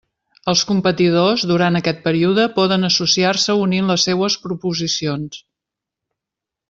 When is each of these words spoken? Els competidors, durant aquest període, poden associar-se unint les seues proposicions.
Els 0.51 0.61
competidors, 0.69 1.43
durant 1.51 1.77
aquest 1.79 2.01
període, 2.07 2.45
poden 2.57 2.89
associar-se 2.89 3.57
unint 3.67 3.93
les 3.93 4.07
seues 4.09 4.39
proposicions. 4.47 5.39